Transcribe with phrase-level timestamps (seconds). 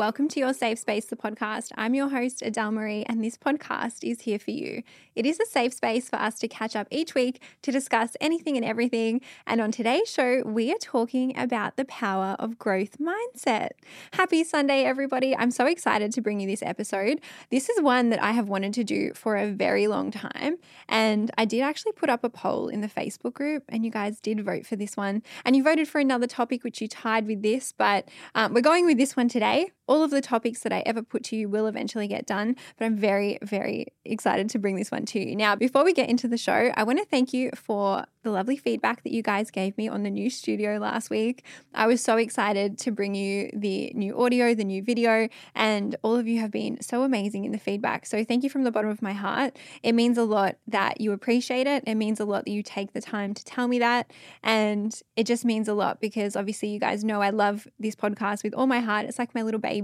[0.00, 1.72] Welcome to Your Safe Space, the podcast.
[1.74, 4.82] I'm your host, Adele Marie, and this podcast is here for you.
[5.14, 8.56] It is a safe space for us to catch up each week to discuss anything
[8.56, 9.20] and everything.
[9.46, 13.72] And on today's show, we are talking about the power of growth mindset.
[14.14, 15.36] Happy Sunday, everybody.
[15.36, 17.20] I'm so excited to bring you this episode.
[17.50, 20.56] This is one that I have wanted to do for a very long time.
[20.88, 24.18] And I did actually put up a poll in the Facebook group, and you guys
[24.18, 25.22] did vote for this one.
[25.44, 28.86] And you voted for another topic, which you tied with this, but um, we're going
[28.86, 31.66] with this one today all of the topics that I ever put to you will
[31.66, 35.34] eventually get done, but I'm very, very excited to bring this one to you.
[35.34, 38.56] Now, before we get into the show, I want to thank you for the lovely
[38.56, 41.44] feedback that you guys gave me on the new studio last week.
[41.74, 46.16] I was so excited to bring you the new audio, the new video, and all
[46.16, 48.06] of you have been so amazing in the feedback.
[48.06, 49.58] So, thank you from the bottom of my heart.
[49.82, 51.82] It means a lot that you appreciate it.
[51.86, 54.10] It means a lot that you take the time to tell me that.
[54.44, 58.44] And it just means a lot because obviously, you guys know I love this podcast
[58.44, 59.06] with all my heart.
[59.06, 59.79] It's like my little baby,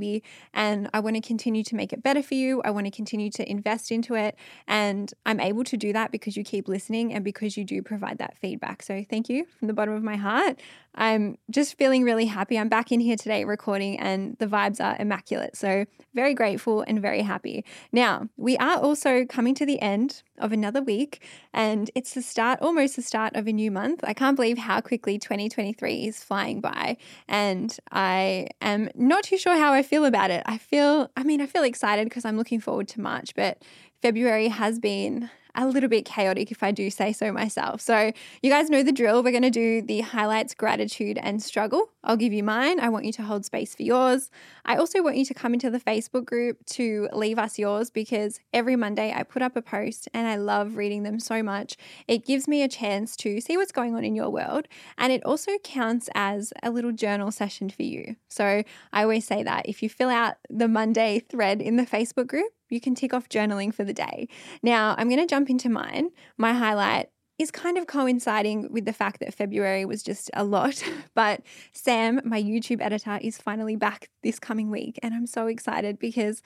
[0.53, 2.61] and I want to continue to make it better for you.
[2.65, 4.37] I want to continue to invest into it.
[4.69, 8.19] And I'm able to do that because you keep listening and because you do provide
[8.19, 8.83] that that feedback.
[8.83, 10.61] So thank you from the bottom of my heart.
[10.95, 12.59] I'm just feeling really happy.
[12.59, 15.55] I'm back in here today recording and the vibes are immaculate.
[15.57, 17.65] So very grateful and very happy.
[17.93, 22.61] Now, we are also coming to the end of another week and it's the start,
[22.63, 24.01] almost the start of a new month.
[24.05, 26.97] I can't believe how quickly 2023 is flying by
[27.29, 30.43] and I am not too sure how I feel about it.
[30.47, 33.63] I feel, I mean, I feel excited because I'm looking forward to March, but
[34.03, 37.81] February has been a little bit chaotic, if I do say so myself.
[37.81, 38.13] So,
[38.43, 39.23] you guys know the drill.
[39.23, 41.91] We're going to do the highlights, gratitude, and struggle.
[42.05, 42.79] I'll give you mine.
[42.79, 44.31] I want you to hold space for yours.
[44.65, 48.39] I also want you to come into the Facebook group to leave us yours because
[48.53, 51.77] every Monday I put up a post and I love reading them so much.
[52.07, 55.25] It gives me a chance to see what's going on in your world and it
[55.25, 58.17] also counts as a little journal session for you.
[58.29, 62.29] So I always say that if you fill out the Monday thread in the Facebook
[62.29, 64.29] group, you can tick off journaling for the day.
[64.63, 66.11] Now, I'm going to jump into mine.
[66.37, 70.83] My highlight is kind of coinciding with the fact that February was just a lot.
[71.15, 71.41] But
[71.73, 74.99] Sam, my YouTube editor, is finally back this coming week.
[75.03, 76.43] And I'm so excited because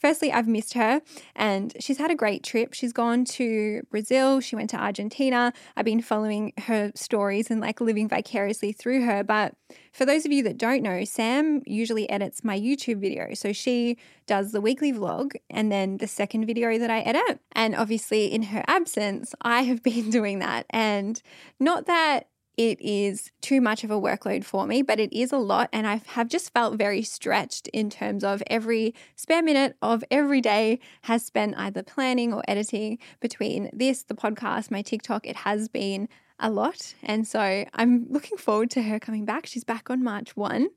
[0.00, 1.02] Firstly, I've missed her
[1.36, 2.72] and she's had a great trip.
[2.72, 5.52] She's gone to Brazil, she went to Argentina.
[5.76, 9.22] I've been following her stories and like living vicariously through her.
[9.22, 9.54] But
[9.92, 13.34] for those of you that don't know, Sam usually edits my YouTube video.
[13.34, 17.40] So she does the weekly vlog and then the second video that I edit.
[17.52, 20.64] And obviously, in her absence, I have been doing that.
[20.70, 21.20] And
[21.58, 22.29] not that
[22.60, 25.70] it is too much of a workload for me, but it is a lot.
[25.72, 30.42] And I have just felt very stretched in terms of every spare minute of every
[30.42, 35.26] day has spent either planning or editing between this, the podcast, my TikTok.
[35.26, 36.06] It has been
[36.38, 36.94] a lot.
[37.02, 39.46] And so I'm looking forward to her coming back.
[39.46, 40.68] She's back on March 1.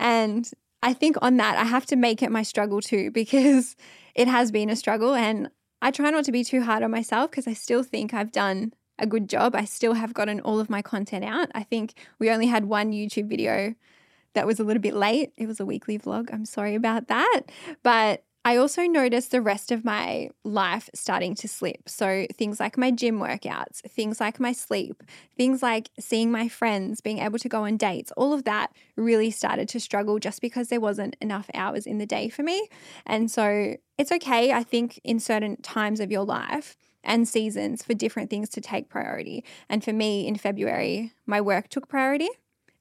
[0.00, 0.50] And
[0.82, 3.76] I think on that, I have to make it my struggle too, because
[4.14, 5.14] it has been a struggle.
[5.14, 5.50] And
[5.82, 8.72] I try not to be too hard on myself because I still think I've done
[8.98, 9.54] a good job.
[9.54, 11.50] I still have gotten all of my content out.
[11.54, 13.74] I think we only had one YouTube video
[14.34, 15.32] that was a little bit late.
[15.36, 16.32] It was a weekly vlog.
[16.32, 17.42] I'm sorry about that.
[17.82, 21.88] But I also noticed the rest of my life starting to slip.
[21.88, 25.02] So, things like my gym workouts, things like my sleep,
[25.36, 29.32] things like seeing my friends, being able to go on dates, all of that really
[29.32, 32.68] started to struggle just because there wasn't enough hours in the day for me.
[33.04, 37.94] And so, it's okay, I think, in certain times of your life and seasons for
[37.94, 39.44] different things to take priority.
[39.68, 42.28] And for me in February, my work took priority,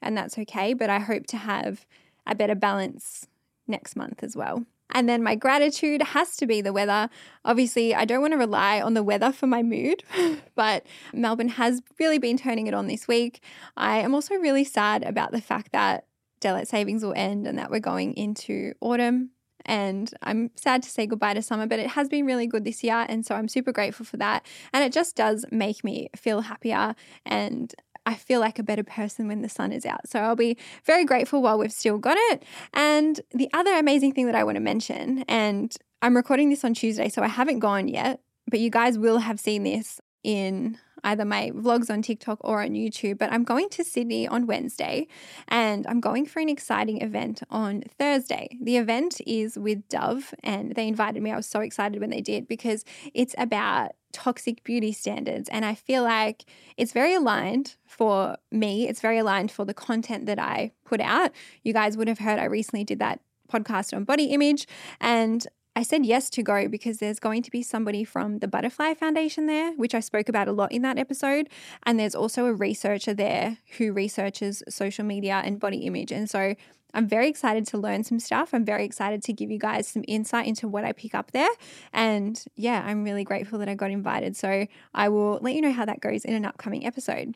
[0.02, 0.74] and that's okay.
[0.74, 1.86] But I hope to have
[2.26, 3.28] a better balance
[3.68, 4.66] next month as well.
[4.92, 7.10] And then my gratitude has to be the weather.
[7.44, 10.04] Obviously, I don't want to rely on the weather for my mood,
[10.56, 13.42] but Melbourne has really been turning it on this week.
[13.76, 16.06] I am also really sad about the fact that
[16.40, 19.32] daylight savings will end and that we're going into autumn
[19.66, 22.84] and I'm sad to say goodbye to summer, but it has been really good this
[22.84, 23.06] year.
[23.10, 24.46] And so I'm super grateful for that.
[24.74, 26.96] And it just does make me feel happier
[27.26, 27.74] and
[28.06, 30.08] I feel like a better person when the sun is out.
[30.08, 32.44] So I'll be very grateful while we've still got it.
[32.74, 36.76] And the other amazing thing that I want to mention, and I'm recording this on
[36.76, 41.24] Tuesday, so I haven't gone yet, but you guys will have seen this in either
[41.24, 43.18] my vlogs on TikTok or on YouTube.
[43.18, 45.08] But I'm going to Sydney on Wednesday
[45.48, 48.50] and I'm going for an exciting event on Thursday.
[48.62, 51.32] The event is with Dove and they invited me.
[51.32, 55.50] I was so excited when they did because it's about toxic beauty standards.
[55.50, 56.46] And I feel like
[56.78, 58.88] it's very aligned for me.
[58.88, 61.32] It's very aligned for the content that I put out.
[61.64, 63.20] You guys would have heard I recently did that
[63.52, 64.68] podcast on body image.
[65.00, 68.94] And I said yes to go because there's going to be somebody from the Butterfly
[68.94, 71.50] Foundation there, which I spoke about a lot in that episode.
[71.84, 76.14] And there's also a researcher there who researches social media and body image.
[76.14, 76.56] And so
[76.94, 78.54] I'm very excited to learn some stuff.
[78.54, 81.50] I'm very excited to give you guys some insight into what I pick up there.
[81.92, 84.38] And yeah, I'm really grateful that I got invited.
[84.38, 87.36] So I will let you know how that goes in an upcoming episode.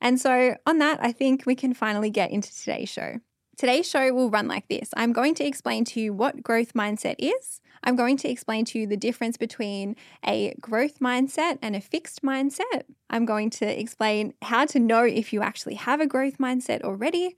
[0.00, 3.18] And so, on that, I think we can finally get into today's show.
[3.56, 7.16] Today's show will run like this I'm going to explain to you what growth mindset
[7.18, 7.60] is.
[7.82, 9.96] I'm going to explain to you the difference between
[10.26, 12.82] a growth mindset and a fixed mindset.
[13.10, 17.36] I'm going to explain how to know if you actually have a growth mindset already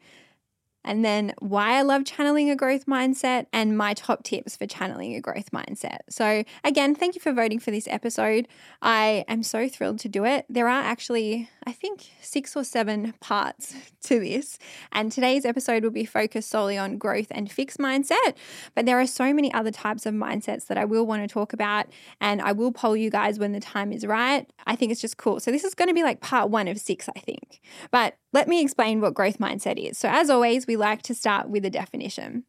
[0.85, 5.15] and then why I love channeling a growth mindset and my top tips for channeling
[5.15, 5.99] a growth mindset.
[6.09, 8.49] So, again, thank you for voting for this episode.
[8.81, 10.47] I am so thrilled to do it.
[10.49, 13.75] There are actually, I think, six or seven parts
[14.05, 14.59] to this,
[14.93, 18.35] and today's episode will be focused solely on growth and fixed mindset.
[18.75, 21.53] But there are so many other types of mindsets that I will want to talk
[21.53, 21.87] about,
[22.21, 24.51] and I will poll you guys when the time is right.
[24.67, 25.41] I think it's just cool.
[25.41, 27.61] So, this is going to be like part one of six, I think.
[27.91, 29.99] But let me explain what growth mindset is.
[29.99, 32.45] So, as always, we like to start with a definition.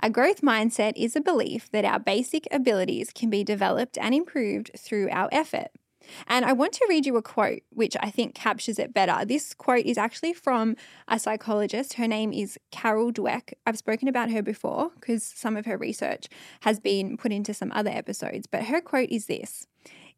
[0.00, 4.70] A growth mindset is a belief that our basic abilities can be developed and improved
[4.76, 5.68] through our effort.
[6.26, 9.24] And I want to read you a quote which I think captures it better.
[9.24, 10.76] This quote is actually from
[11.08, 11.94] a psychologist.
[11.94, 13.54] Her name is Carol Dweck.
[13.66, 16.28] I've spoken about her before because some of her research
[16.60, 19.66] has been put into some other episodes, but her quote is this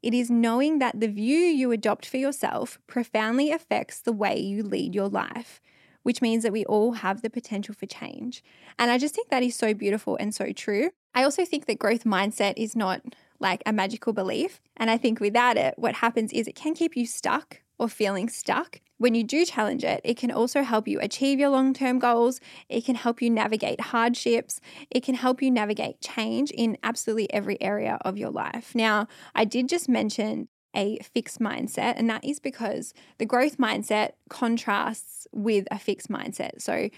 [0.02, 4.62] it is knowing that the view you adopt for yourself profoundly affects the way you
[4.62, 5.60] lead your life,
[6.02, 8.42] which means that we all have the potential for change.
[8.78, 10.90] And I just think that is so beautiful and so true.
[11.14, 13.02] I also think that growth mindset is not
[13.40, 14.60] like a magical belief.
[14.76, 18.28] And I think without it, what happens is it can keep you stuck or feeling
[18.28, 21.98] stuck when you do challenge it, it can also help you achieve your long term
[21.98, 22.40] goals.
[22.68, 24.60] It can help you navigate hardships.
[24.90, 28.74] It can help you navigate change in absolutely every area of your life.
[28.74, 34.12] Now, I did just mention a fixed mindset, and that is because the growth mindset
[34.28, 36.60] contrasts with a fixed mindset.
[36.60, 36.88] So,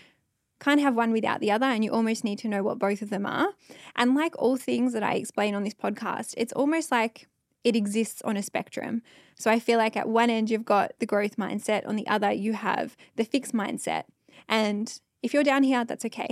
[0.60, 3.10] can't have one without the other, and you almost need to know what both of
[3.10, 3.50] them are.
[3.94, 7.28] And like all things that I explain on this podcast, it's almost like
[7.64, 9.02] it exists on a spectrum.
[9.36, 12.32] So I feel like at one end, you've got the growth mindset, on the other,
[12.32, 14.04] you have the fixed mindset.
[14.48, 16.28] And if you're down here, that's okay.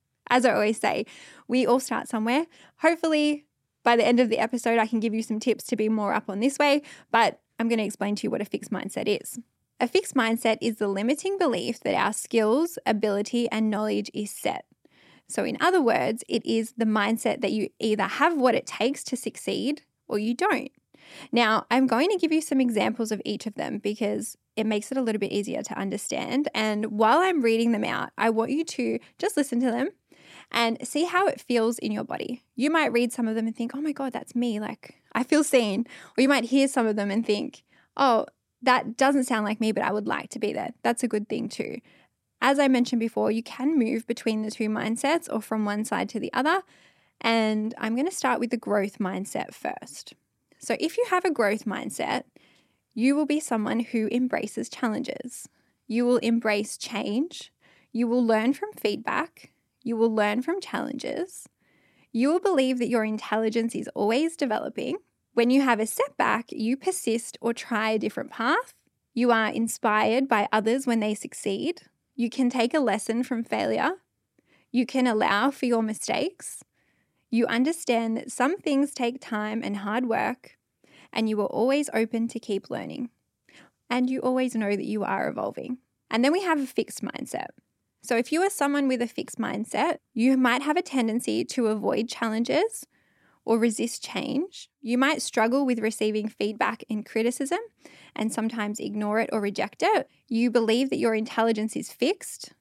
[0.30, 1.06] As I always say,
[1.46, 2.46] we all start somewhere.
[2.78, 3.44] Hopefully,
[3.84, 6.12] by the end of the episode, I can give you some tips to be more
[6.12, 6.82] up on this way,
[7.12, 9.38] but I'm going to explain to you what a fixed mindset is.
[9.78, 14.64] A fixed mindset is the limiting belief that our skills, ability, and knowledge is set.
[15.28, 19.04] So, in other words, it is the mindset that you either have what it takes
[19.04, 20.70] to succeed or you don't.
[21.32, 24.90] Now, I'm going to give you some examples of each of them because it makes
[24.90, 26.48] it a little bit easier to understand.
[26.54, 29.90] And while I'm reading them out, I want you to just listen to them
[30.50, 32.42] and see how it feels in your body.
[32.54, 34.60] You might read some of them and think, oh my God, that's me.
[34.60, 35.86] Like, I feel seen.
[36.16, 37.62] Or you might hear some of them and think,
[37.96, 38.26] oh,
[38.62, 40.70] that doesn't sound like me, but I would like to be there.
[40.82, 41.78] That's a good thing too.
[42.40, 46.08] As I mentioned before, you can move between the two mindsets or from one side
[46.10, 46.62] to the other.
[47.20, 50.14] And I'm going to start with the growth mindset first.
[50.58, 52.24] So, if you have a growth mindset,
[52.94, 55.48] you will be someone who embraces challenges.
[55.86, 57.52] You will embrace change.
[57.92, 59.52] You will learn from feedback.
[59.82, 61.48] You will learn from challenges.
[62.12, 64.96] You will believe that your intelligence is always developing.
[65.34, 68.72] When you have a setback, you persist or try a different path.
[69.12, 71.82] You are inspired by others when they succeed.
[72.14, 73.92] You can take a lesson from failure.
[74.72, 76.64] You can allow for your mistakes.
[77.30, 80.56] You understand that some things take time and hard work,
[81.12, 83.10] and you are always open to keep learning.
[83.90, 85.78] And you always know that you are evolving.
[86.10, 87.48] And then we have a fixed mindset.
[88.02, 91.66] So, if you are someone with a fixed mindset, you might have a tendency to
[91.66, 92.86] avoid challenges
[93.44, 94.68] or resist change.
[94.80, 97.60] You might struggle with receiving feedback and criticism
[98.14, 100.08] and sometimes ignore it or reject it.
[100.28, 102.52] You believe that your intelligence is fixed.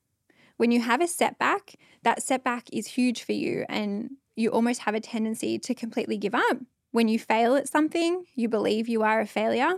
[0.58, 4.96] When you have a setback, that setback is huge for you and you almost have
[4.96, 6.58] a tendency to completely give up.
[6.92, 9.76] When you fail at something, you believe you are a failure.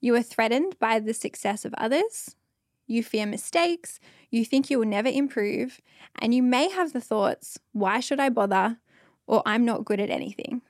[0.00, 2.34] You are threatened by the success of others.
[2.86, 4.00] You fear mistakes.
[4.30, 5.80] You think you will never improve.
[6.18, 8.78] And you may have the thoughts, why should I bother?
[9.26, 10.62] Or I'm not good at anything.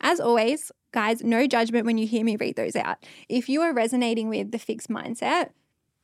[0.00, 2.98] As always, guys, no judgment when you hear me read those out.
[3.28, 5.50] If you are resonating with the fixed mindset,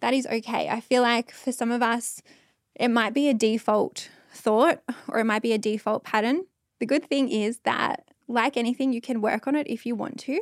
[0.01, 0.69] that is okay.
[0.69, 2.23] I feel like for some of us,
[2.75, 6.45] it might be a default thought or it might be a default pattern.
[6.81, 10.19] The good thing is that like anything, you can work on it if you want
[10.19, 10.41] to.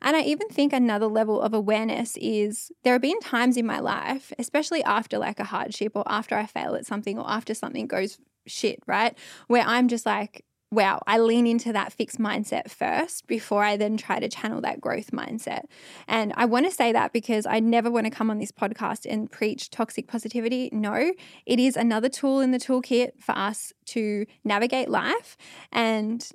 [0.00, 3.78] And I even think another level of awareness is there have been times in my
[3.78, 7.86] life, especially after like a hardship or after I fail at something or after something
[7.86, 9.16] goes shit, right?
[9.48, 13.96] Where I'm just like, wow, I lean into that fixed mindset first before I then
[13.96, 15.62] try to channel that growth mindset.
[16.08, 19.06] And I want to say that because I never want to come on this podcast
[19.08, 20.68] and preach toxic positivity.
[20.72, 21.12] No,
[21.46, 25.36] it is another tool in the toolkit for us to navigate life.
[25.70, 26.28] And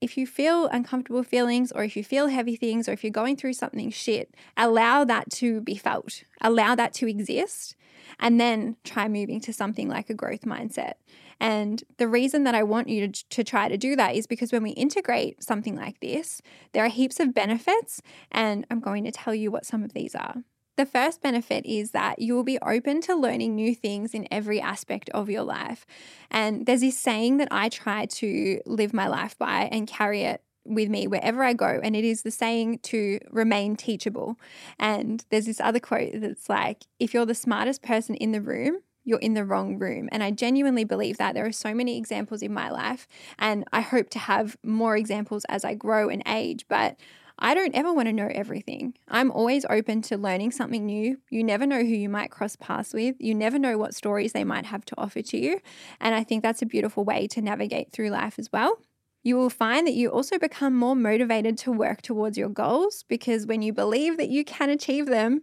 [0.00, 3.36] if you feel uncomfortable feelings or if you feel heavy things or if you're going
[3.36, 7.76] through something shit, allow that to be felt, allow that to exist,
[8.18, 10.94] and then try moving to something like a growth mindset.
[11.40, 14.52] And the reason that I want you to, to try to do that is because
[14.52, 16.40] when we integrate something like this,
[16.72, 18.00] there are heaps of benefits,
[18.32, 20.36] and I'm going to tell you what some of these are.
[20.76, 24.60] The first benefit is that you will be open to learning new things in every
[24.60, 25.86] aspect of your life.
[26.30, 30.42] And there's this saying that I try to live my life by and carry it
[30.66, 31.80] with me wherever I go.
[31.82, 34.36] And it is the saying to remain teachable.
[34.78, 38.80] And there's this other quote that's like, if you're the smartest person in the room,
[39.06, 40.10] you're in the wrong room.
[40.12, 41.34] And I genuinely believe that.
[41.34, 43.08] There are so many examples in my life,
[43.38, 46.66] and I hope to have more examples as I grow and age.
[46.68, 46.96] But
[47.38, 48.94] I don't ever want to know everything.
[49.08, 51.18] I'm always open to learning something new.
[51.30, 53.16] You never know who you might cross paths with.
[53.18, 55.60] You never know what stories they might have to offer to you.
[56.00, 58.78] And I think that's a beautiful way to navigate through life as well.
[59.22, 63.46] You will find that you also become more motivated to work towards your goals because
[63.46, 65.42] when you believe that you can achieve them,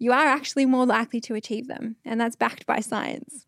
[0.00, 1.94] you are actually more likely to achieve them.
[2.04, 3.46] And that's backed by science.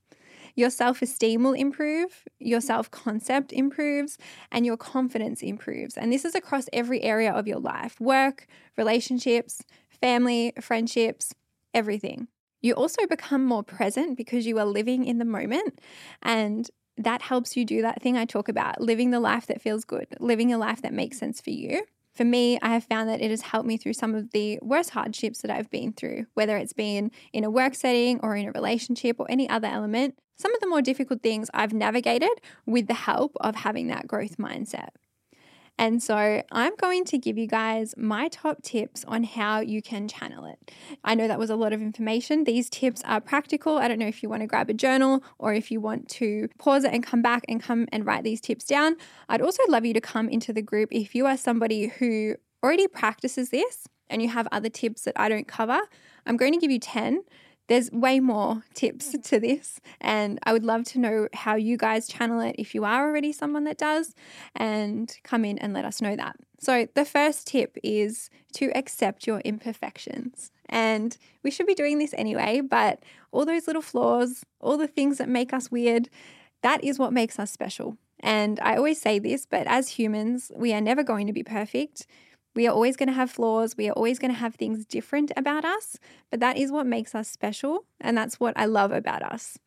[0.54, 4.18] Your self esteem will improve, your self concept improves,
[4.52, 5.96] and your confidence improves.
[5.96, 11.34] And this is across every area of your life work, relationships, family, friendships,
[11.72, 12.28] everything.
[12.60, 15.80] You also become more present because you are living in the moment.
[16.22, 19.86] And that helps you do that thing I talk about living the life that feels
[19.86, 23.20] good, living a life that makes sense for you for me, I have found that
[23.20, 26.56] it has helped me through some of the worst hardships that I've been through, whether
[26.56, 30.18] it's been in a work setting or in a relationship or any other element.
[30.36, 34.36] Some of the more difficult things I've navigated with the help of having that growth
[34.36, 34.88] mindset.
[35.82, 40.06] And so I'm going to give you guys my top tips on how you can
[40.06, 40.70] channel it.
[41.02, 42.44] I know that was a lot of information.
[42.44, 43.78] These tips are practical.
[43.78, 46.48] I don't know if you want to grab a journal or if you want to
[46.56, 48.94] pause it and come back and come and write these tips down.
[49.28, 52.86] I'd also love you to come into the group if you are somebody who already
[52.86, 55.80] practices this and you have other tips that I don't cover.
[56.26, 57.24] I'm going to give you 10
[57.68, 59.22] there's way more tips mm.
[59.24, 62.84] to this, and I would love to know how you guys channel it if you
[62.84, 64.14] are already someone that does,
[64.54, 66.36] and come in and let us know that.
[66.58, 70.50] So, the first tip is to accept your imperfections.
[70.68, 75.18] And we should be doing this anyway, but all those little flaws, all the things
[75.18, 76.08] that make us weird,
[76.62, 77.96] that is what makes us special.
[78.20, 82.06] And I always say this, but as humans, we are never going to be perfect.
[82.54, 83.76] We are always going to have flaws.
[83.76, 85.98] We are always going to have things different about us,
[86.30, 87.84] but that is what makes us special.
[88.00, 89.58] And that's what I love about us.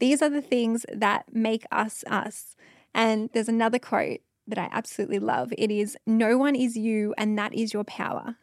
[0.00, 2.56] These are the things that make us us.
[2.94, 5.52] And there's another quote that I absolutely love.
[5.56, 8.36] It is, No one is you, and that is your power.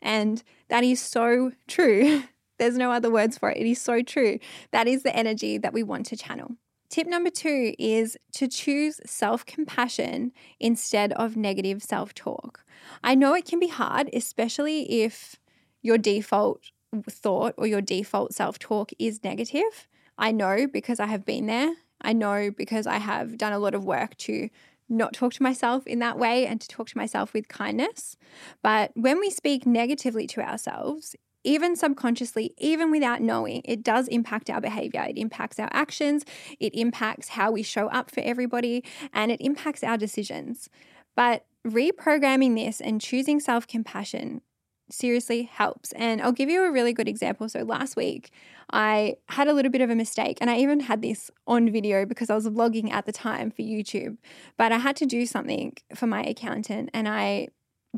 [0.00, 2.24] And that is so true.
[2.58, 3.58] There's no other words for it.
[3.58, 4.38] It is so true.
[4.70, 6.56] That is the energy that we want to channel.
[6.92, 10.30] Tip number two is to choose self compassion
[10.60, 12.66] instead of negative self talk.
[13.02, 15.36] I know it can be hard, especially if
[15.80, 16.70] your default
[17.08, 19.88] thought or your default self talk is negative.
[20.18, 21.76] I know because I have been there.
[22.02, 24.50] I know because I have done a lot of work to
[24.86, 28.18] not talk to myself in that way and to talk to myself with kindness.
[28.62, 34.50] But when we speak negatively to ourselves, even subconsciously, even without knowing, it does impact
[34.50, 35.04] our behavior.
[35.08, 36.24] It impacts our actions,
[36.60, 40.68] it impacts how we show up for everybody, and it impacts our decisions.
[41.14, 44.42] But reprogramming this and choosing self compassion
[44.90, 45.92] seriously helps.
[45.92, 47.48] And I'll give you a really good example.
[47.48, 48.30] So last week,
[48.70, 52.06] I had a little bit of a mistake, and I even had this on video
[52.06, 54.18] because I was vlogging at the time for YouTube.
[54.56, 57.48] But I had to do something for my accountant, and I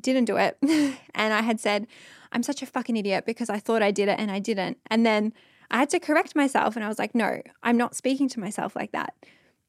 [0.00, 0.56] didn't do it.
[1.14, 1.86] and I had said,
[2.34, 4.78] I'm such a fucking idiot because I thought I did it and I didn't.
[4.88, 5.32] And then
[5.70, 8.74] I had to correct myself and I was like, no, I'm not speaking to myself
[8.76, 9.14] like that.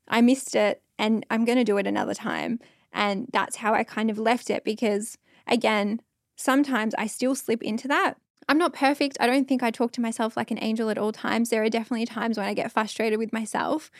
[0.07, 2.59] I missed it and I'm going to do it another time.
[2.91, 5.17] And that's how I kind of left it because,
[5.47, 6.01] again,
[6.35, 8.15] sometimes I still slip into that.
[8.47, 9.17] I'm not perfect.
[9.19, 11.49] I don't think I talk to myself like an angel at all times.
[11.49, 13.91] There are definitely times when I get frustrated with myself,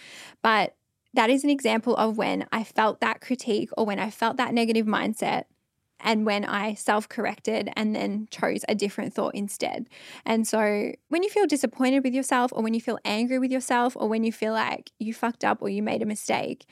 [0.42, 0.76] but
[1.14, 4.54] that is an example of when I felt that critique or when I felt that
[4.54, 5.46] negative mindset
[6.00, 9.90] and when I self corrected and then chose a different thought instead.
[10.26, 13.96] And so when you feel disappointed with yourself, or when you feel angry with yourself,
[13.96, 16.66] or when you feel like you fucked up or you made a mistake,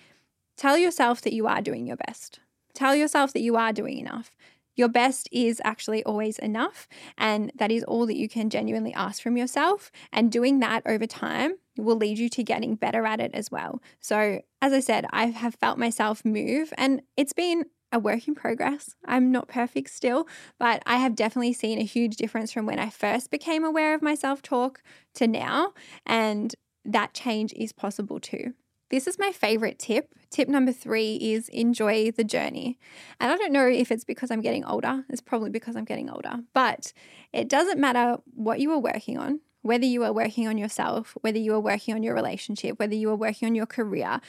[0.58, 2.40] tell yourself that you are doing your best.
[2.74, 4.36] Tell yourself that you are doing enough.
[4.76, 9.22] Your best is actually always enough, and that is all that you can genuinely ask
[9.22, 9.92] from yourself.
[10.12, 13.82] And doing that over time will lead you to getting better at it as well.
[14.00, 18.36] So, as I said, I have felt myself move, and it's been a work in
[18.36, 18.96] progress.
[19.06, 20.28] I'm not perfect still,
[20.60, 24.02] but I have definitely seen a huge difference from when I first became aware of
[24.02, 24.82] my self talk
[25.16, 25.74] to now.
[26.06, 28.54] And that change is possible too.
[28.90, 30.14] This is my favorite tip.
[30.30, 32.78] Tip number three is enjoy the journey.
[33.20, 36.10] And I don't know if it's because I'm getting older, it's probably because I'm getting
[36.10, 36.94] older, but
[37.32, 41.40] it doesn't matter what you are working on, whether you are working on yourself, whether
[41.40, 44.20] you are working on your relationship, whether you are working on your career,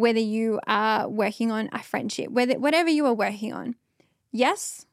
[0.00, 3.76] whether you are working on a friendship, whether whatever you are working on.
[4.32, 4.86] Yes,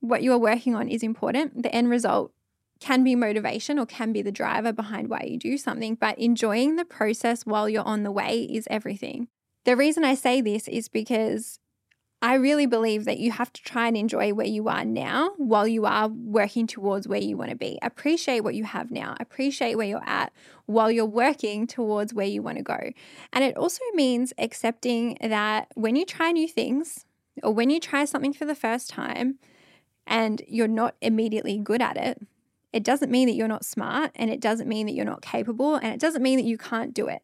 [0.00, 1.62] what you are working on is important.
[1.62, 2.32] The end result
[2.80, 6.76] can be motivation or can be the driver behind why you do something, but enjoying
[6.76, 9.28] the process while you're on the way is everything.
[9.64, 11.60] The reason I say this is because
[12.22, 15.66] I really believe that you have to try and enjoy where you are now while
[15.66, 17.80] you are working towards where you want to be.
[17.82, 20.32] Appreciate what you have now, appreciate where you're at
[20.66, 22.78] while you're working towards where you want to go.
[23.32, 27.04] And it also means accepting that when you try new things
[27.42, 29.40] or when you try something for the first time
[30.06, 32.24] and you're not immediately good at it,
[32.72, 35.74] it doesn't mean that you're not smart and it doesn't mean that you're not capable
[35.74, 37.22] and it doesn't mean that you can't do it.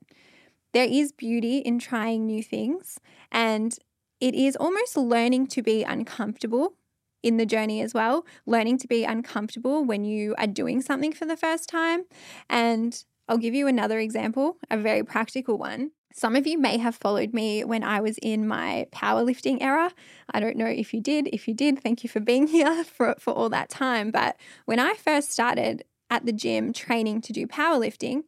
[0.73, 2.99] There is beauty in trying new things
[3.31, 3.79] and
[4.21, 6.75] it is almost learning to be uncomfortable
[7.23, 11.27] in the journey as well, learning to be uncomfortable when you are doing something for
[11.27, 12.05] the first time.
[12.49, 15.91] And I'll give you another example, a very practical one.
[16.13, 19.93] Some of you may have followed me when I was in my powerlifting era.
[20.33, 21.29] I don't know if you did.
[21.33, 24.11] If you did, thank you for being here for, for all that time.
[24.11, 28.23] But when I first started at the gym training to do powerlifting,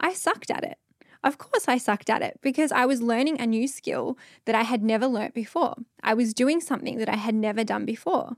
[0.00, 0.78] I sucked at it.
[1.26, 4.62] Of course, I sucked at it because I was learning a new skill that I
[4.62, 5.74] had never learnt before.
[6.00, 8.36] I was doing something that I had never done before.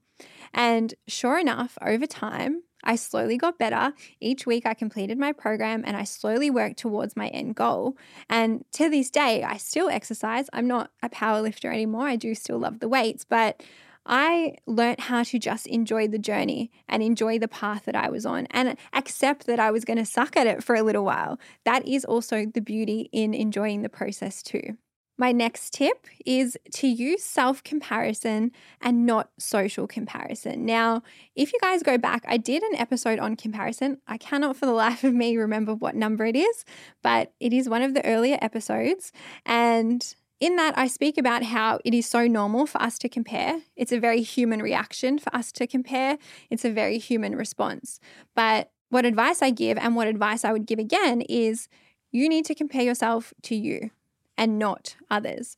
[0.54, 3.92] And sure enough, over time, I slowly got better.
[4.20, 7.94] Each week, I completed my program and I slowly worked towards my end goal.
[8.30, 10.48] And to this day, I still exercise.
[10.54, 12.08] I'm not a power lifter anymore.
[12.08, 13.62] I do still love the weights, but
[14.08, 18.24] I learned how to just enjoy the journey and enjoy the path that I was
[18.24, 21.38] on and accept that I was going to suck at it for a little while.
[21.64, 24.78] That is also the beauty in enjoying the process too.
[25.20, 30.64] My next tip is to use self comparison and not social comparison.
[30.64, 31.02] Now,
[31.34, 33.98] if you guys go back, I did an episode on comparison.
[34.06, 36.64] I cannot for the life of me remember what number it is,
[37.02, 39.12] but it is one of the earlier episodes.
[39.44, 43.62] And in that, I speak about how it is so normal for us to compare.
[43.76, 46.18] It's a very human reaction for us to compare,
[46.50, 47.98] it's a very human response.
[48.34, 51.68] But what advice I give and what advice I would give again is
[52.10, 53.90] you need to compare yourself to you
[54.36, 55.56] and not others.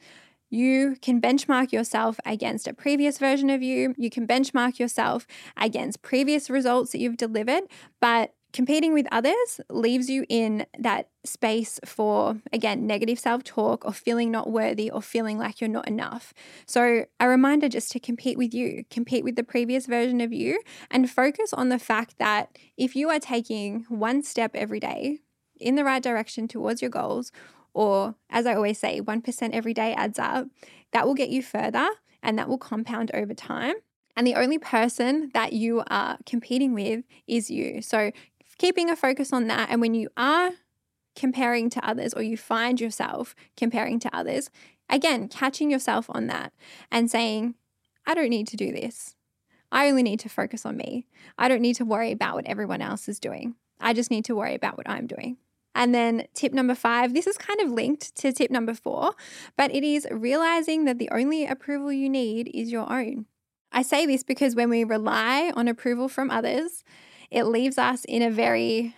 [0.49, 3.95] You can benchmark yourself against a previous version of you.
[3.97, 7.65] You can benchmark yourself against previous results that you've delivered,
[8.01, 13.93] but competing with others leaves you in that space for, again, negative self talk or
[13.93, 16.33] feeling not worthy or feeling like you're not enough.
[16.67, 20.61] So, a reminder just to compete with you, compete with the previous version of you,
[20.91, 25.19] and focus on the fact that if you are taking one step every day
[25.59, 27.33] in the right direction towards your goals,
[27.75, 30.47] or as I always say, 1% every day adds up,
[30.93, 31.89] that will get you further
[32.23, 33.75] and that will compound over time.
[34.17, 37.81] And the only person that you are competing with is you.
[37.81, 38.11] So
[38.61, 39.71] keeping a focus on that.
[39.71, 40.51] And when you are
[41.17, 44.51] comparing to others or you find yourself comparing to others,
[44.91, 46.53] again, catching yourself on that
[46.91, 47.55] and saying,
[48.07, 49.17] I don't need to do this.
[49.73, 51.07] I only need to focus on me.
[51.39, 53.55] I don't need to worry about what everyone else is doing.
[53.81, 55.39] I just need to worry about what I'm doing.
[55.75, 59.15] And then tip number five, this is kind of linked to tip number four,
[59.57, 63.25] but it is realizing that the only approval you need is your own.
[63.73, 66.83] I say this because when we rely on approval from others,
[67.31, 68.95] it leaves us in a very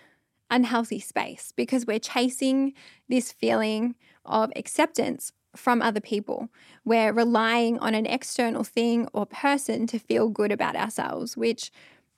[0.49, 2.73] unhealthy space because we're chasing
[3.09, 6.49] this feeling of acceptance from other people.
[6.83, 11.71] We're relying on an external thing or person to feel good about ourselves, which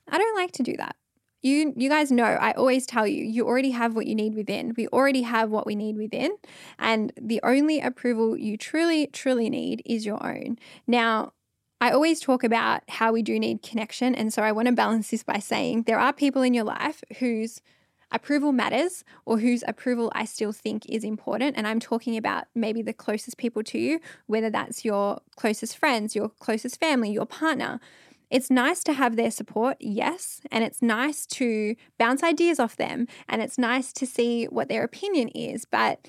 [0.10, 0.96] I don't like to do that.
[1.42, 4.74] You, you guys know, I always tell you, you already have what you need within.
[4.76, 6.36] We already have what we need within.
[6.80, 10.58] And the only approval you truly, truly need is your own.
[10.88, 11.34] Now,
[11.82, 14.16] I always talk about how we do need connection.
[14.16, 17.04] And so I want to balance this by saying there are people in your life
[17.20, 17.62] whose
[18.12, 21.58] approval matters or whose approval I still think is important.
[21.58, 26.16] And I'm talking about maybe the closest people to you, whether that's your closest friends,
[26.16, 27.80] your closest family, your partner.
[28.30, 33.08] It's nice to have their support, yes, and it's nice to bounce ideas off them
[33.30, 36.08] and it's nice to see what their opinion is, but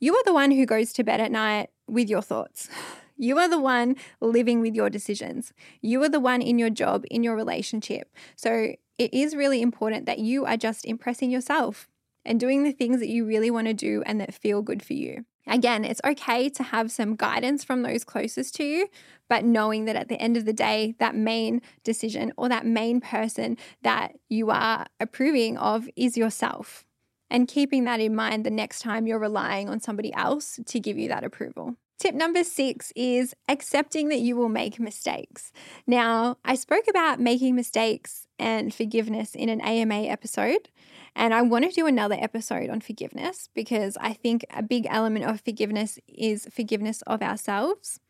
[0.00, 2.68] you are the one who goes to bed at night with your thoughts.
[3.16, 5.52] You are the one living with your decisions.
[5.80, 8.14] You are the one in your job, in your relationship.
[8.36, 11.88] So it is really important that you are just impressing yourself
[12.24, 14.92] and doing the things that you really want to do and that feel good for
[14.92, 15.24] you.
[15.46, 18.88] Again, it's okay to have some guidance from those closest to you,
[19.28, 23.00] but knowing that at the end of the day, that main decision or that main
[23.00, 26.84] person that you are approving of is yourself.
[27.28, 30.98] And keeping that in mind the next time you're relying on somebody else to give
[30.98, 31.76] you that approval.
[32.02, 35.52] Tip number six is accepting that you will make mistakes.
[35.86, 40.68] Now, I spoke about making mistakes and forgiveness in an AMA episode,
[41.14, 45.26] and I want to do another episode on forgiveness because I think a big element
[45.26, 48.00] of forgiveness is forgiveness of ourselves.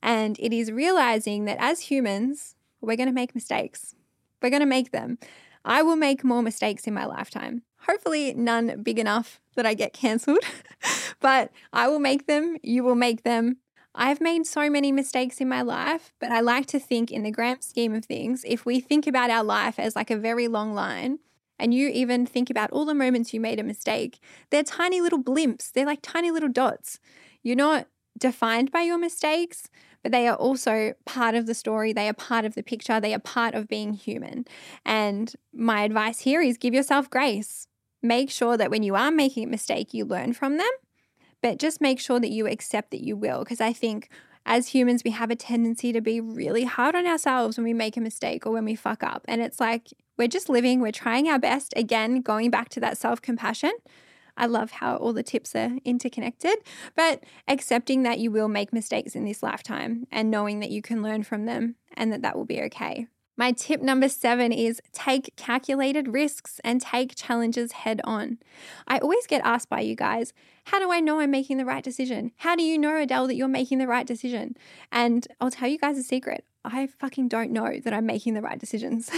[0.00, 3.96] And it is realizing that as humans, we're going to make mistakes.
[4.40, 5.18] We're going to make them.
[5.64, 7.62] I will make more mistakes in my lifetime.
[7.88, 10.44] Hopefully, none big enough that I get cancelled,
[11.20, 12.56] but I will make them.
[12.62, 13.58] You will make them.
[13.94, 17.30] I've made so many mistakes in my life, but I like to think in the
[17.30, 20.74] grand scheme of things, if we think about our life as like a very long
[20.74, 21.18] line,
[21.58, 24.18] and you even think about all the moments you made a mistake,
[24.50, 25.70] they're tiny little blimps.
[25.70, 26.98] They're like tiny little dots.
[27.42, 27.86] You're not
[28.18, 29.68] defined by your mistakes,
[30.02, 31.92] but they are also part of the story.
[31.92, 32.98] They are part of the picture.
[32.98, 34.46] They are part of being human.
[34.86, 37.66] And my advice here is give yourself grace.
[38.02, 40.70] Make sure that when you are making a mistake, you learn from them,
[41.42, 43.40] but just make sure that you accept that you will.
[43.40, 44.08] Because I think
[44.46, 47.96] as humans, we have a tendency to be really hard on ourselves when we make
[47.96, 49.24] a mistake or when we fuck up.
[49.28, 51.72] And it's like we're just living, we're trying our best.
[51.76, 53.72] Again, going back to that self compassion.
[54.36, 56.56] I love how all the tips are interconnected,
[56.96, 61.02] but accepting that you will make mistakes in this lifetime and knowing that you can
[61.02, 63.06] learn from them and that that will be okay.
[63.40, 68.36] My tip number seven is take calculated risks and take challenges head on.
[68.86, 71.82] I always get asked by you guys, how do I know I'm making the right
[71.82, 72.32] decision?
[72.36, 74.58] How do you know, Adele, that you're making the right decision?
[74.92, 78.42] And I'll tell you guys a secret I fucking don't know that I'm making the
[78.42, 79.10] right decisions.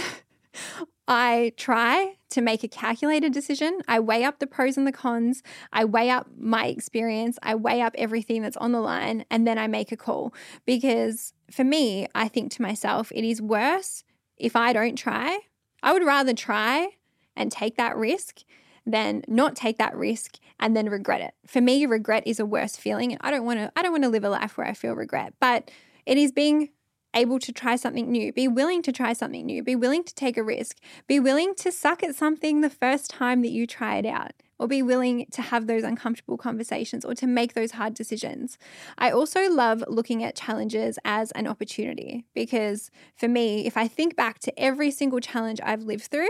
[1.07, 3.81] I try to make a calculated decision.
[3.89, 5.43] I weigh up the pros and the cons.
[5.73, 7.37] I weigh up my experience.
[7.43, 10.33] I weigh up everything that's on the line, and then I make a call.
[10.65, 14.05] Because for me, I think to myself, it is worse
[14.43, 15.39] if I don't try,
[15.81, 16.89] I would rather try
[17.35, 18.41] and take that risk
[18.85, 21.33] than not take that risk and then regret it.
[21.47, 24.03] For me, regret is a worse feeling and I don't want to I don't want
[24.03, 25.71] to live a life where I feel regret, but
[26.05, 26.69] it is being
[27.13, 30.37] able to try something new, be willing to try something new, be willing to take
[30.37, 34.05] a risk, be willing to suck at something the first time that you try it
[34.05, 38.57] out or be willing to have those uncomfortable conversations or to make those hard decisions.
[38.97, 44.15] I also love looking at challenges as an opportunity because for me, if I think
[44.15, 46.29] back to every single challenge I've lived through,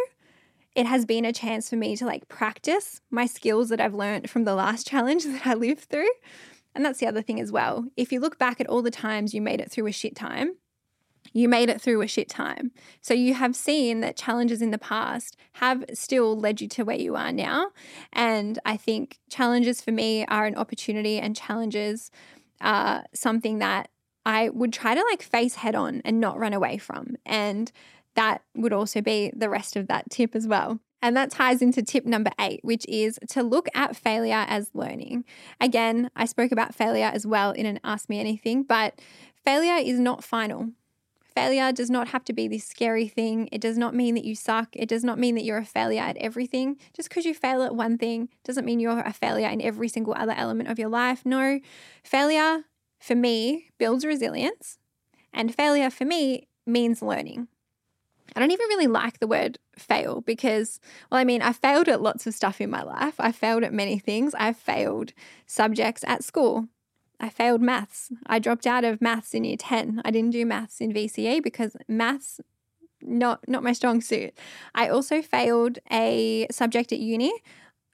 [0.75, 4.29] it has been a chance for me to like practice my skills that I've learned
[4.29, 6.09] from the last challenge that I lived through.
[6.75, 7.85] And that's the other thing as well.
[7.95, 10.55] If you look back at all the times you made it through a shit time,
[11.31, 12.71] you made it through a shit time.
[13.01, 16.99] So you have seen that challenges in the past have still led you to where
[16.99, 17.71] you are now.
[18.11, 22.11] And I think challenges for me are an opportunity, and challenges
[22.61, 23.89] are something that
[24.25, 27.15] I would try to like face head on and not run away from.
[27.25, 27.71] And
[28.15, 30.79] that would also be the rest of that tip as well.
[31.01, 35.25] And that ties into tip number eight, which is to look at failure as learning.
[35.59, 39.01] Again, I spoke about failure as well in an Ask Me Anything, but
[39.43, 40.69] failure is not final.
[41.35, 43.49] Failure does not have to be this scary thing.
[43.51, 44.69] It does not mean that you suck.
[44.73, 46.77] It does not mean that you're a failure at everything.
[46.93, 50.13] Just because you fail at one thing doesn't mean you're a failure in every single
[50.15, 51.25] other element of your life.
[51.25, 51.59] No,
[52.03, 52.65] failure
[52.99, 54.77] for me builds resilience,
[55.33, 57.47] and failure for me means learning.
[58.35, 60.79] I don't even really like the word fail because,
[61.11, 63.15] well, I mean, I failed at lots of stuff in my life.
[63.19, 64.33] I failed at many things.
[64.35, 65.13] I've failed
[65.45, 66.67] subjects at school.
[67.23, 68.11] I failed maths.
[68.25, 70.01] I dropped out of maths in year 10.
[70.03, 72.41] I didn't do maths in VCE because maths
[73.01, 74.37] not not my strong suit.
[74.75, 77.31] I also failed a subject at uni.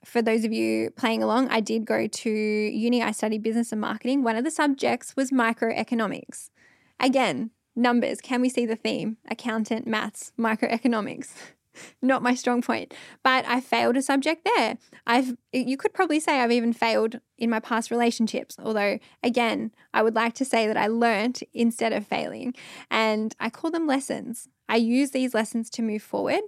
[0.04, 3.04] For those of you playing along, I did go to uni.
[3.04, 4.24] I studied business and marketing.
[4.24, 6.50] One of the subjects was microeconomics.
[6.98, 8.20] Again, numbers.
[8.20, 9.18] Can we see the theme?
[9.28, 11.28] Accountant, maths, microeconomics.
[12.02, 12.94] not my strong point.
[13.22, 14.78] But I failed a subject there.
[15.06, 20.02] I've you could probably say I've even failed in my past relationships, although again, I
[20.02, 22.54] would like to say that I learnt instead of failing.
[22.90, 24.48] And I call them lessons.
[24.68, 26.40] I use these lessons to move forward.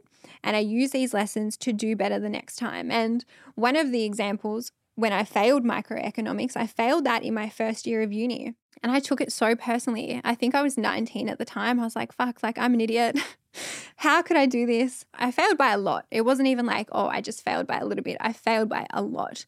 [0.44, 2.90] and I use these lessons to do better the next time.
[2.90, 3.24] And
[3.56, 8.02] one of the examples when I failed microeconomics, I failed that in my first year
[8.02, 8.54] of uni.
[8.82, 10.20] And I took it so personally.
[10.24, 11.80] I think I was 19 at the time.
[11.80, 13.18] I was like, fuck, like I'm an idiot.
[13.96, 15.04] How could I do this?
[15.14, 16.06] I failed by a lot.
[16.10, 18.16] It wasn't even like, oh, I just failed by a little bit.
[18.20, 19.44] I failed by a lot.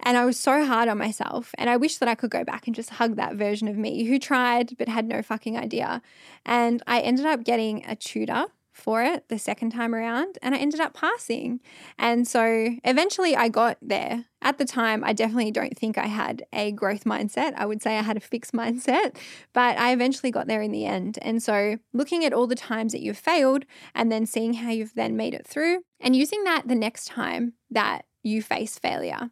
[0.00, 1.54] And I was so hard on myself.
[1.56, 4.04] And I wish that I could go back and just hug that version of me
[4.04, 6.02] who tried but had no fucking idea.
[6.44, 10.58] And I ended up getting a tutor for it the second time around and I
[10.58, 11.60] ended up passing.
[11.96, 14.24] And so eventually I got there.
[14.42, 17.54] At the time, I definitely don't think I had a growth mindset.
[17.56, 19.16] I would say I had a fixed mindset,
[19.52, 21.18] but I eventually got there in the end.
[21.22, 24.94] And so looking at all the times that you've failed and then seeing how you've
[24.94, 29.30] then made it through and using that the next time that you face failure.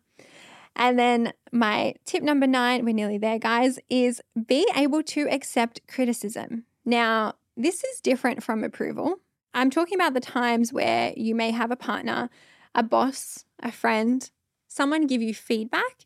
[0.76, 5.86] And then my tip number nine, we're nearly there, guys, is be able to accept
[5.88, 6.64] criticism.
[6.84, 9.16] Now, this is different from approval.
[9.54, 12.30] I'm talking about the times where you may have a partner,
[12.74, 14.28] a boss, a friend,
[14.68, 16.04] someone give you feedback.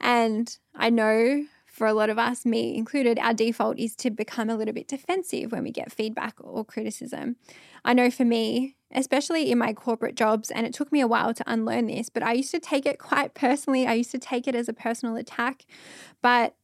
[0.00, 4.48] And I know for a lot of us, me included, our default is to become
[4.48, 7.34] a little bit defensive when we get feedback or criticism.
[7.84, 11.34] I know for me, especially in my corporate jobs, and it took me a while
[11.34, 13.88] to unlearn this, but I used to take it quite personally.
[13.88, 15.64] I used to take it as a personal attack.
[16.22, 16.54] But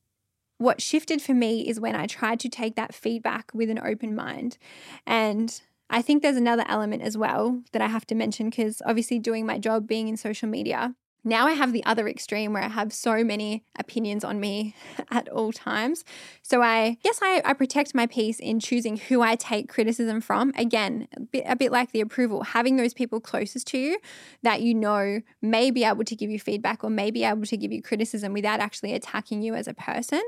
[0.59, 4.15] what shifted for me is when I tried to take that feedback with an open
[4.15, 4.59] mind.
[5.07, 5.61] And
[5.91, 9.45] I think there's another element as well that I have to mention because obviously, doing
[9.45, 12.93] my job being in social media, now I have the other extreme where I have
[12.93, 14.75] so many opinions on me
[15.11, 16.05] at all times.
[16.43, 20.53] So I guess I, I protect my peace in choosing who I take criticism from.
[20.57, 23.99] Again, a bit, a bit like the approval, having those people closest to you
[24.43, 27.57] that you know may be able to give you feedback or may be able to
[27.57, 30.23] give you criticism without actually attacking you as a person.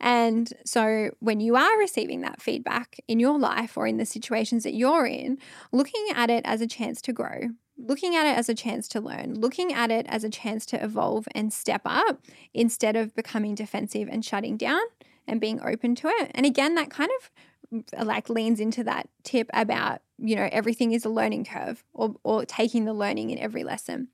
[0.00, 4.62] And so when you are receiving that feedback in your life or in the situations
[4.64, 5.38] that you're in,
[5.72, 7.50] looking at it as a chance to grow
[7.86, 10.82] looking at it as a chance to learn, looking at it as a chance to
[10.82, 12.22] evolve and step up
[12.54, 14.82] instead of becoming defensive and shutting down
[15.26, 16.30] and being open to it.
[16.34, 17.30] And again, that kind of
[17.72, 22.16] Uh, like leans into that tip about you know everything is a learning curve or,
[22.24, 24.08] or taking the learning in every lesson.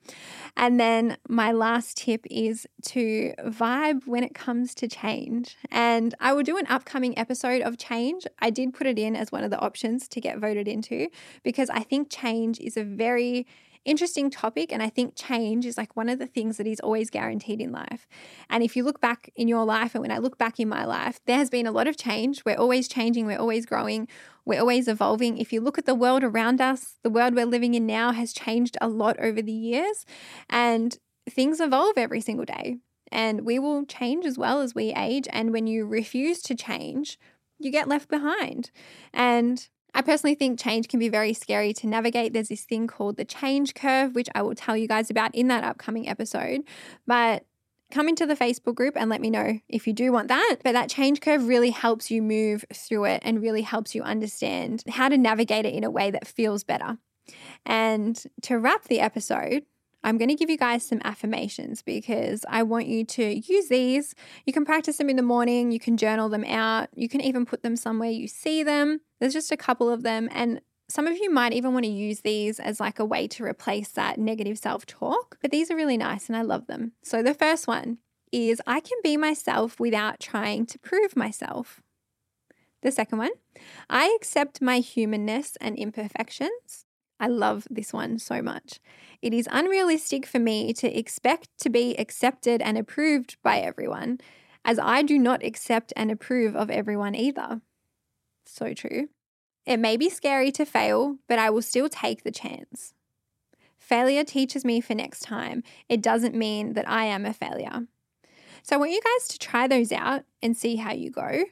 [0.59, 5.57] And then my last tip is to vibe when it comes to change.
[5.71, 8.27] And i will do an upcoming episode of change.
[8.40, 11.09] I did put it in as one of the options to get voted into
[11.42, 13.47] because i think change is a very
[13.87, 14.72] interesting topic.
[14.72, 17.72] And I think change is like one of the things that is always guaranteed in
[17.72, 18.07] life.
[18.51, 20.85] And if you look back in your life, and when I look back in my
[20.85, 22.44] life, there has been a lot of change.
[22.44, 24.09] We're always changing, we're always growing,
[24.44, 25.38] we're always evolving.
[25.38, 28.33] If you look at the world around us, the world we're living in now has
[28.33, 30.05] changed a lot over the years.
[30.51, 32.79] And things evolve every single day.
[33.12, 35.27] And we will change as well as we age.
[35.31, 37.18] And when you refuse to change,
[37.59, 38.70] you get left behind.
[39.12, 42.35] And I personally think change can be very scary to navigate.
[42.35, 45.49] There's this thing called the change curve, which I will tell you guys about in
[45.49, 46.65] that upcoming episode.
[47.07, 47.47] But
[47.91, 50.59] come into the Facebook group and let me know if you do want that.
[50.63, 54.83] But that change curve really helps you move through it and really helps you understand
[54.87, 56.99] how to navigate it in a way that feels better.
[57.65, 59.65] And to wrap the episode,
[60.07, 64.14] I'm going to give you guys some affirmations because I want you to use these.
[64.45, 67.45] You can practice them in the morning, you can journal them out, you can even
[67.45, 69.01] put them somewhere you see them.
[69.19, 70.29] There's just a couple of them.
[70.31, 73.42] And some of you might even want to use these as like a way to
[73.42, 76.92] replace that negative self talk, but these are really nice and I love them.
[77.03, 77.99] So the first one
[78.31, 81.83] is I can be myself without trying to prove myself.
[82.83, 83.33] The second one,
[83.90, 86.86] I accept my humanness and imperfections.
[87.18, 88.81] I love this one so much.
[89.22, 94.18] It is unrealistic for me to expect to be accepted and approved by everyone,
[94.64, 97.61] as I do not accept and approve of everyone either.
[98.44, 99.09] So true.
[99.64, 102.94] It may be scary to fail, but I will still take the chance.
[103.79, 105.62] Failure teaches me for next time.
[105.88, 107.87] It doesn't mean that I am a failure.
[108.62, 111.44] So I want you guys to try those out and see how you go.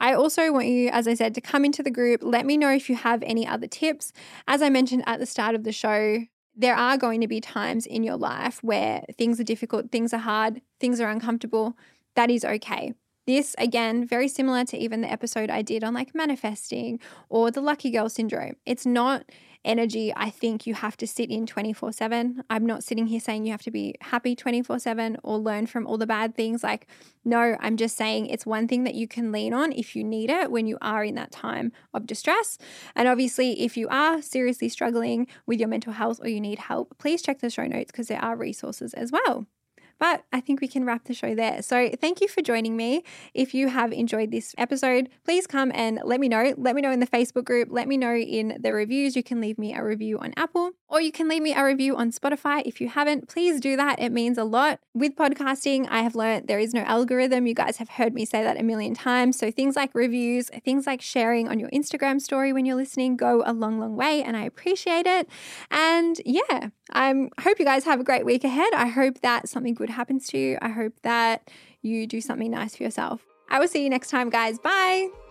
[0.00, 2.20] I also want you, as I said, to come into the group.
[2.22, 4.12] Let me know if you have any other tips.
[4.46, 7.86] As I mentioned at the start of the show, there are going to be times
[7.86, 11.76] in your life where things are difficult, things are hard, things are uncomfortable.
[12.14, 12.92] That is okay.
[13.26, 17.60] This, again, very similar to even the episode I did on like manifesting or the
[17.60, 18.56] lucky girl syndrome.
[18.66, 19.24] It's not
[19.64, 22.44] energy I think you have to sit in 24 7.
[22.50, 25.86] I'm not sitting here saying you have to be happy 24 7 or learn from
[25.86, 26.62] all the bad things.
[26.62, 26.86] Like,
[27.24, 30.30] no, I'm just saying it's one thing that you can lean on if you need
[30.30, 32.58] it when you are in that time of distress.
[32.94, 36.96] And obviously, if you are seriously struggling with your mental health or you need help,
[36.98, 39.46] please check the show notes because there are resources as well.
[40.02, 41.62] But I think we can wrap the show there.
[41.62, 43.04] So thank you for joining me.
[43.34, 46.54] If you have enjoyed this episode, please come and let me know.
[46.58, 47.68] Let me know in the Facebook group.
[47.70, 49.14] Let me know in the reviews.
[49.14, 51.96] You can leave me a review on Apple or you can leave me a review
[51.96, 52.62] on Spotify.
[52.66, 53.98] If you haven't, please do that.
[53.98, 54.78] It means a lot.
[54.92, 57.46] With podcasting, I have learned there is no algorithm.
[57.46, 59.38] You guys have heard me say that a million times.
[59.38, 63.42] So things like reviews, things like sharing on your Instagram story when you're listening go
[63.46, 64.22] a long, long way.
[64.22, 65.30] And I appreciate it.
[65.70, 68.74] And yeah, I hope you guys have a great week ahead.
[68.74, 70.58] I hope that something good happens to you.
[70.60, 71.50] I hope that
[71.80, 73.22] you do something nice for yourself.
[73.48, 74.58] I will see you next time, guys.
[74.58, 75.21] Bye.